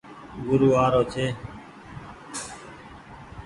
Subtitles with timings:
[0.43, 1.25] گورو آ رو ڇي۔